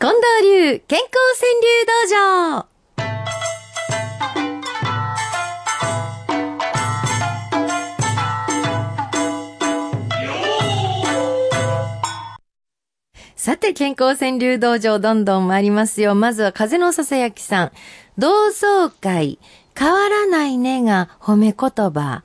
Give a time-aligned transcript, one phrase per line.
[0.00, 1.10] 近藤流健康
[1.40, 2.68] 川柳道場
[13.34, 16.14] さて、健康川柳道場どんどん参りますよ。
[16.14, 17.72] まずは風のささやきさん。
[18.16, 19.40] 同窓会、
[19.76, 22.22] 変わらないねが褒め言葉。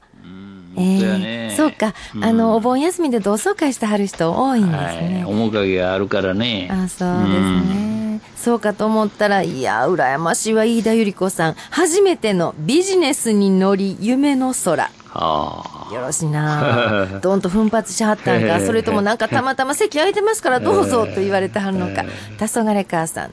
[0.78, 5.23] えそうやーねそうか、うんあの、お盆休みで同窓会してはる人多いんですね。
[5.23, 6.68] はい、面影があるからね。
[6.72, 7.42] あ、そうです
[7.76, 8.22] ね。
[8.36, 11.55] そうかと思ったら、いや、羨ましいわ、飯田ゆり子さん。
[11.70, 14.91] 初めてのビジネスに乗り、夢の空。
[15.16, 22.04] あよろしいな どんと奮発しはったんか、 それともなんかたまたま席空いてますからどうぞと言われてはるのか。
[22.38, 23.30] 黄昏母さん。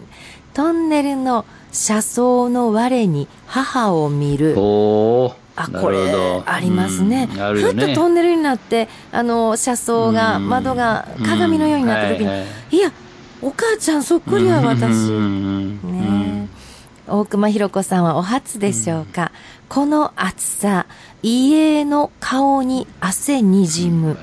[0.53, 4.61] トンネルの車窓の我に母を見るあ。。
[4.61, 5.99] おーあ、なこれ
[6.47, 7.29] ありますね。
[7.33, 7.95] うんあるよふっとね。
[7.95, 12.93] トンネルになって、あの、車窓が、うん窓が鏡のようになった時に、うんはいはいいや、
[13.43, 15.11] お母ちゃんそっくりは私。
[15.11, 16.61] うんねえ
[17.13, 19.33] 大熊ひろ子さんはお初でしょうか、
[19.69, 20.87] この暑さ、
[21.23, 24.17] 家の顔に汗にじむ。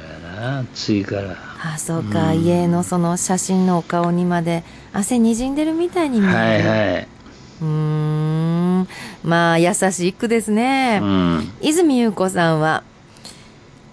[0.71, 1.35] 暑いから。
[1.73, 4.63] あ、そうか、家のその写真のお顔にまで
[4.93, 6.35] 汗にじんでるみたいに見える。
[6.35, 6.63] はい
[6.93, 7.07] はい。
[7.61, 7.67] うー
[8.81, 8.87] ん。
[9.23, 10.99] まあ、優しい句ですね。
[11.01, 11.51] うん。
[11.61, 12.83] 泉優子さんは、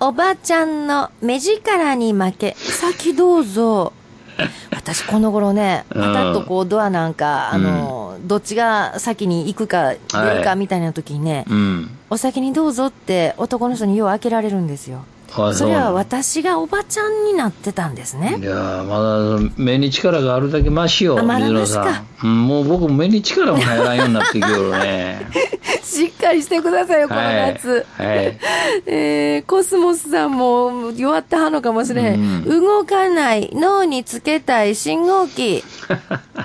[0.00, 3.92] おばちゃんの目力に負け、先どうぞ。
[4.70, 11.90] 私この頃ね、パタッとこうドアなんか、あの、どっちが先に行くか出るかみたいな時にね、うん。
[12.10, 15.04] お先にどうぞって男の人によう開けられるんですよ。
[15.36, 18.44] あそれはう私がおばちゃんになってたんですねい。
[18.44, 22.26] やーまだ目に力があるだけマシよ、水野さん。
[22.26, 25.26] うん、もう僕も目に力も入らんようになってきよるね。
[25.82, 27.86] しっかりしてくださいよ、この夏。
[27.96, 28.06] はい。
[28.06, 28.38] はい。
[28.86, 32.44] えー、コスモスさんも弱ってはんのかもしれへん。
[32.46, 35.62] うん動かない脳につけたい信号機。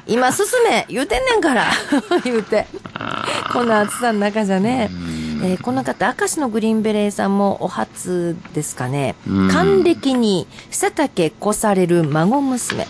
[0.08, 1.68] 今進め言うてんねんから
[2.24, 2.68] 言うて。
[3.54, 4.90] この暑さの中じゃね。
[5.42, 9.16] えーこの方、明石のグリーンベレーさんもお初ですかね。
[9.28, 12.86] うん還暦に背丈越される孫娘。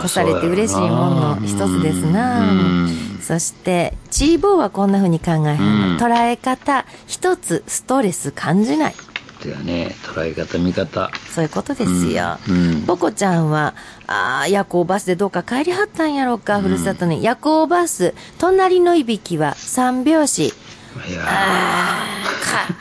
[0.00, 5.56] 越されて嬉しいものの一つですなうんそして、チーボーはこんな風に考え
[5.98, 8.94] 捉え方、一つストレス感じない。
[9.44, 11.10] だよね、捉え方、見方。
[11.30, 12.38] そういうことですよ。
[12.48, 13.74] うんポコちゃんは、
[14.06, 17.22] ああ、夜行バスでどうか帰りはったんやろうか、ふるさとに。
[17.22, 20.52] 夜行バス、隣のいびきは三拍子。
[21.06, 21.26] いやは、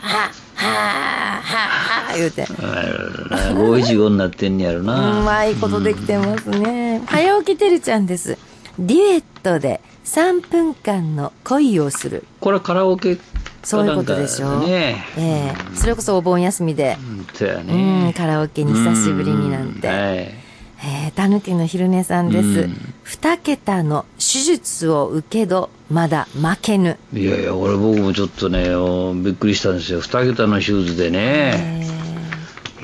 [0.01, 2.45] は、は、は、言うて。
[2.45, 5.21] ー、五七五になってんねやろうな。
[5.21, 7.01] まいことできてますね。
[7.05, 8.37] 早起きてるちゃんです。
[8.79, 12.25] デュエットで3分間の恋をする。
[12.39, 13.17] これカラオケ
[13.63, 15.05] そういうことでしょなんかね。
[15.17, 18.13] ええそれこそお盆休みで、うんね。
[18.15, 19.87] カラオケに久しぶりになんて。
[19.87, 20.47] うはい。
[20.79, 22.47] えー、たぬきの昼寝さんです。
[22.47, 26.97] うん二桁の手術を受けど、まだ負けぬ。
[27.13, 30.01] いやいや、俺僕もちょっとね、おびっくりしたんですよ。
[30.01, 31.87] 二桁の手術でね。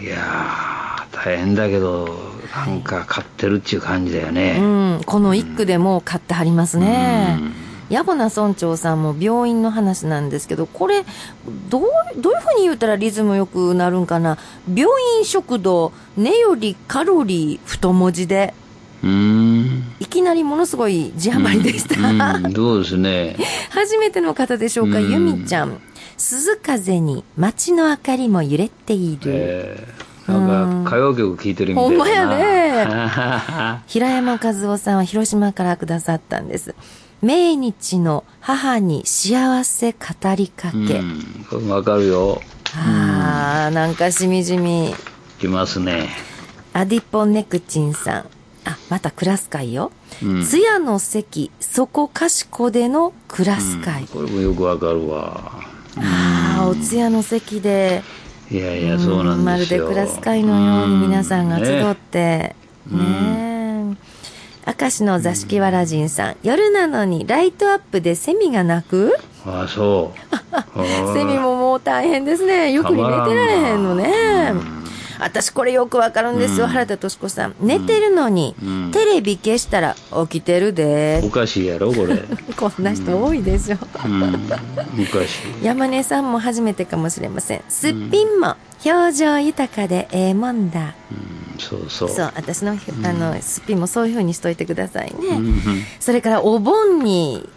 [0.01, 2.17] いやー、大変だけど、
[2.55, 4.57] なんか勝ってるっていう感じだようね。
[4.99, 7.39] ん、この一句でもう買ってはりますね。
[7.91, 11.03] 野暮な村長さんも病院の話なんですけど、これ、
[11.69, 11.81] どう、
[12.17, 14.37] どういうふうに言ったらリズムよくなるんかな。
[14.73, 14.85] 病
[15.17, 18.53] 院食堂、根よりカロリー太文字で。
[19.99, 22.09] いきなりものすごい字余りでした。
[22.09, 23.35] うん、そうですね。
[23.69, 25.79] 初めての方でしょうか、うんゆみちゃん。
[26.17, 29.21] 鈴風に街の明かりも揺れている。
[29.25, 31.89] えー、なんか歌謡曲聴いてるみたいな。
[31.89, 33.81] ほんまやね。
[33.87, 36.73] 平山和夫さんは広島からくださったんです。
[37.21, 39.97] 命日の母に幸せ語
[40.35, 41.01] りかけ。
[41.69, 42.41] わかるよ。
[42.75, 44.93] あー、なんかしみじみ。
[45.39, 46.09] きますね。
[46.73, 48.25] アディポネクチンさん。
[48.65, 49.91] あ、またクラス会よ。
[50.23, 54.05] うん通夜の席、そこかしこでのクラス会。
[54.05, 55.51] これもよくわかるわ。
[55.97, 58.03] ああ、お通夜の席で、
[58.49, 59.87] いやいや、そうなんまるですよ。
[59.87, 62.55] でクラス会のように皆さんが集って、
[62.91, 63.95] うんね
[64.65, 64.73] え。
[64.79, 69.07] 明石の座敷わらじんさん、夜なのにライトアップでセミが鳴く？
[69.07, 69.13] ね
[69.45, 71.13] ああ、そう。
[71.13, 72.71] セミももう大変ですね。
[72.71, 74.53] よくに寝てられへんのね。
[75.19, 77.55] 私これよくわかるんですよ、原田敏子さん。
[77.59, 79.95] 寝てるのに、うんテレビ消したら
[80.29, 81.29] 起きてるでお。
[81.29, 82.17] かしいやろ、これ。
[82.55, 83.77] こんな人多いでしょ。
[84.05, 84.23] うん。
[84.23, 84.57] おか
[85.27, 85.63] しい。
[85.65, 87.61] 山根さんも初めてかもしれません。
[87.69, 88.55] すっぴんも
[88.85, 90.93] 表情豊かでええもんだ。
[91.11, 92.09] うん、そうそう。
[92.09, 95.13] そう、私の、あの、すっぴんもそういう風にしといてくださいね。
[95.29, 97.47] うんそれからお盆に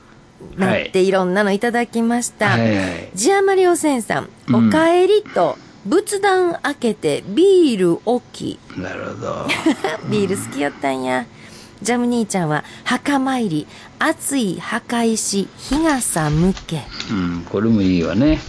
[0.56, 2.50] なっていろんなのいただきました。
[2.50, 3.11] はいはい。
[3.14, 8.59] ジアマリオセンさん、うんおかえりと仏壇開けてビール置き。
[8.77, 9.47] なるほど。
[10.11, 11.27] ビール好きやったんや。
[11.83, 13.67] ジャム兄ちゃんは、墓参り、
[13.99, 16.83] 熱い墓石、日傘向け。
[17.11, 18.41] うん、これもいいわね。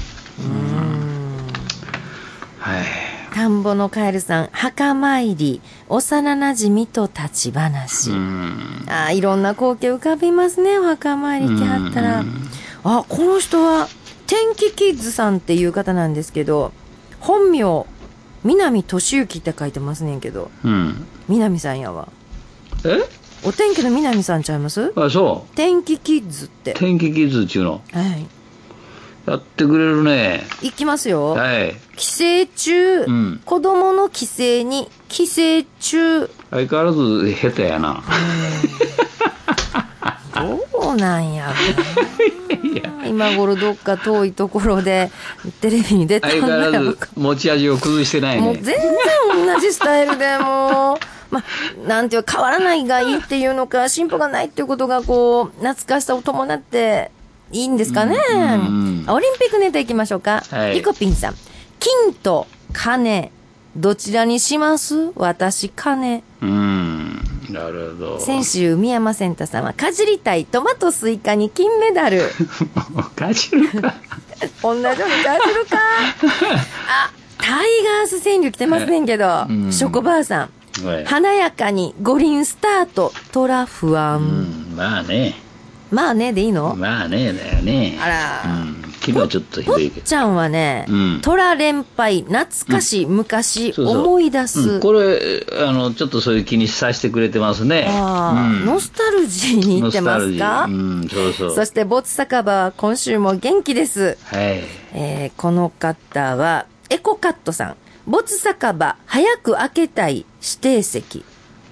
[2.60, 2.84] はい。
[3.34, 8.12] 田んぼのカエルさん、墓参り、幼馴染と立ち話。
[8.12, 8.86] うん。
[8.90, 12.24] ああ、いろんな光景浮かびますね、お墓参り来はったら。
[12.84, 13.88] あ、この人は、
[14.26, 16.72] 天気キッズさんっていう方なんですけど、
[17.20, 17.86] 本名、
[18.44, 21.08] 南俊之って書いてますねんけど、うん。
[21.28, 22.08] 南さんやわ。
[22.86, 23.00] え？
[23.44, 24.94] お天気の南さんちゃいます？
[24.96, 25.56] あ、そう。
[25.56, 26.74] 天気キッズって。
[26.74, 27.82] 天気キッズっちゅうの？
[27.92, 28.26] はい。
[29.26, 30.46] やってくれるね。
[30.62, 31.32] いきますよ。
[31.32, 31.76] はい。
[31.98, 32.24] 帰省
[32.56, 38.02] 中、うん子供の帰省に、帰省中、相変わらず下手やな。
[40.72, 41.52] どうなんや
[43.06, 45.12] 今頃どっか遠いところで
[45.62, 46.96] テレビに出たんだよ。
[47.16, 48.42] 持ち味を崩してないね。
[48.42, 48.78] もう全然
[49.46, 51.00] 同じスタイルでも
[51.32, 57.12] う、まあ、なんていう変わらないがいいっていうのか、進歩がないっていうことがこう、懐かしさを伴って
[57.52, 58.18] いいんですかね。
[58.34, 58.44] うんう
[59.04, 60.44] んオリンピックネタいきましょうか。
[60.50, 61.36] はいリコピンさん。
[61.80, 63.32] 金と金、
[63.76, 65.12] どちらにします？
[65.16, 66.24] 私、金。
[66.42, 67.22] うん。
[67.50, 68.20] なるほど。
[68.20, 72.22] 先週、宮山センタさんは、かじりたいトマトスイカに金メダル。
[73.16, 73.94] かじるか。
[74.62, 75.02] 同じようにか
[75.48, 75.78] じるか。
[76.90, 80.86] あ、タイガース川柳来てませんけど、うんショコバーさん。
[80.86, 84.20] はい華やかに五輪スタート、トラ不う安。
[84.22, 85.34] ん、まあね。
[85.90, 87.98] まあね、でいいの、まあね、だよね。
[88.00, 88.77] あらうん。
[89.14, 90.06] 昨日ちょっとひどいけど。
[90.06, 94.60] ちゃんはね、うんトラ連敗、懐かしい、昔、そうそう思い出す。
[94.62, 97.86] うんこれ、あの、ちょっとそういう気にさせてくれてますね。
[97.90, 100.66] ああ、うんノスタルジーに行ってますか？
[100.68, 101.56] うん、そうそう。
[101.56, 104.18] そして、ボツ酒場は今週も元気です。
[104.26, 104.64] はい。
[104.94, 107.76] えーこの方は、エコカットさん。
[108.06, 111.26] ボツ酒場、早く開けたい指定席。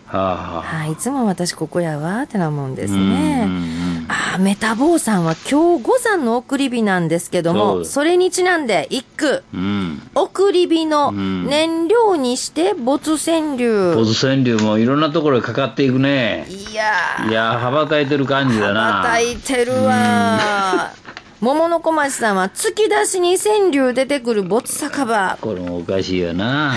[0.07, 0.61] はあ、はあ。
[0.61, 3.43] はい、いつも私ここやわ、ってなもんですうんね。
[3.45, 9.43] うんあーメタボーさんは今日五山の送り火なんですけどそも、うそれにちなんで一句。
[9.53, 9.59] うん。
[9.59, 10.01] うん。
[10.15, 13.95] 送り火のん燃料にして没川柳。
[13.95, 16.45] ボズ川柳もいろんなところへかかっていくね。
[16.49, 18.81] いやー、いやー、羽ばたいてる感じだな。
[18.81, 21.05] 羽ばたいてるわー。
[21.41, 25.37] 桃の小町さんは突き出しに川柳出てくる没酒場。
[25.41, 26.73] これもおかしいよな。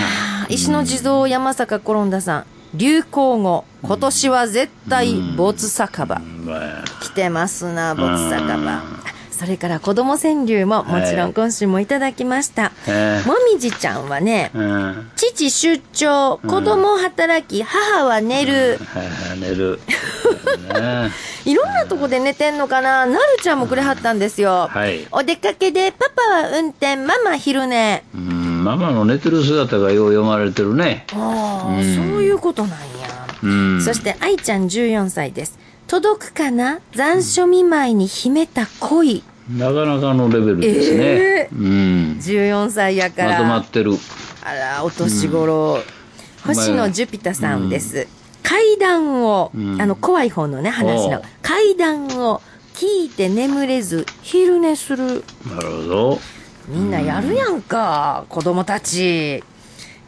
[0.48, 2.44] 石の地蔵山坂転んださん。
[2.74, 3.64] 流行語。
[3.82, 6.18] 今年は絶対没酒場。
[6.18, 8.82] まあ、来てますな、没酒場。
[9.38, 12.72] それから子供川柳ももちろん今週もいただきました。
[12.88, 14.50] えもみじちゃんはね。
[15.14, 18.80] 父出張、子供働き、母は寝る。
[19.40, 19.78] 寝る。
[20.74, 21.12] ね
[21.46, 24.68] いろんなとこで寝てんのかななるちゃんもくれはったんですよ。
[24.72, 28.02] はいお出かけで、パパは運転、ママ昼寝。
[28.58, 31.06] うん、ママの寝てる姿がよう読まれてるね。
[31.12, 32.86] ああ、うんそういうことなんや。
[33.42, 33.80] うん。
[33.82, 35.58] そして、愛ちゃん14歳です。
[35.86, 36.80] 届くかな？
[36.94, 39.22] 残暑見舞いに秘めた恋。
[39.50, 41.04] なかなかのレベルですね。
[41.04, 42.18] えうん。
[42.20, 43.30] 14歳やから。
[43.30, 43.92] まとまってる。
[44.44, 45.78] あら、お年頃。
[46.44, 48.06] 星野ジュピタさんです。
[48.42, 51.22] 階段を、うんあの、怖い方のね、話の。
[51.42, 52.42] 階段を
[52.74, 55.24] 聞いて眠れず、昼寝する。
[55.54, 56.18] なるほど。
[56.68, 59.42] みんなやるやんか、子供たち。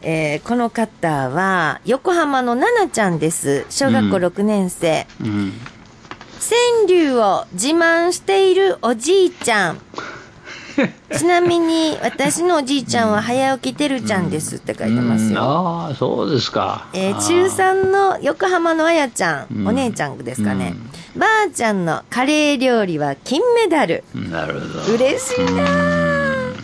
[0.03, 3.65] えーこの方は、横浜の奈々ちゃんです。
[3.69, 5.05] 小学校うん6年生。
[5.21, 5.53] うん。
[6.39, 9.77] 川柳を自慢しているおじいちゃん。
[11.15, 15.41] ちなみに、私のおじいちゃんは早起きてるちゃんですって書いてますうんよ。
[15.41, 16.87] ああ、そうですか。
[16.93, 20.73] えー中3の横浜のあやちゃん、うんお姉ちゃんですかね。
[21.15, 24.03] ばあちゃんのカレー料理は金メダル。
[24.15, 24.93] なるほど。
[24.93, 26.00] 嬉しいなあ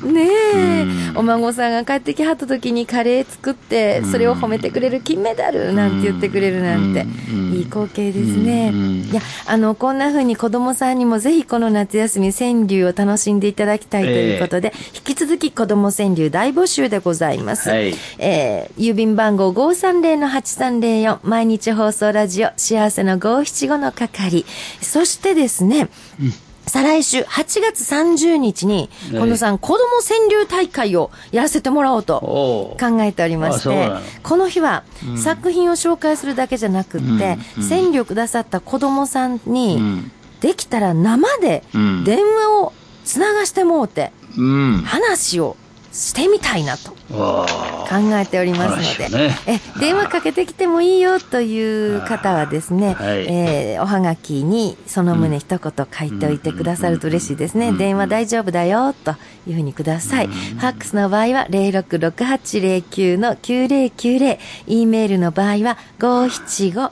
[0.08, 0.86] ねえ、
[1.16, 7.54] お孫さんが帰ってきはった時にカレー作って、それを褒めてくれる金メダルなんて言ってくれるなんて、うん。
[7.54, 8.72] いい光景ですね。
[8.74, 8.80] うん。
[9.04, 17.70] いや、あの、こんな風に子供さんにもぜひこの夏休み川柳を楽しんでいただきたいということで、引き続き子供川柳大募集でございます。
[17.70, 17.94] はい。
[18.18, 24.46] えー郵便番号530-8304、毎日放送ラジオ、幸せの575の係。
[24.82, 25.90] そしてですね、
[26.68, 32.20] 再来週8月30日に、はい近藤さん、子供川柳大会をやらせてもらおうと
[32.80, 33.90] 考えておりまして
[34.22, 34.84] この日は
[35.16, 37.08] 作品を紹介するだけじゃなくって、
[37.58, 40.12] うん川柳くださった子供さんに、うん。
[40.42, 44.78] できたら生でうん電話をつながしてもうて、うん。
[44.86, 45.56] 話を
[45.92, 46.97] してみたいなと。
[47.10, 47.46] 考
[48.14, 59.16] えておりますので、ね、え電話かけてきてもいいよという方はですね、はい、えー、おはがきにその旨一言書いておいてくださると嬉しいですね、電話大丈夫だよと
[59.48, 66.92] いうふうにください、ファックスの場合は066809の9090 e メールの場合は575アッ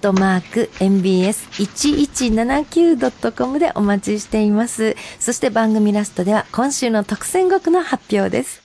[0.00, 4.96] トマーク mbs1179.com でお待ちしています。
[5.20, 8.60] そして番組ラストでは今週の特選国の発表です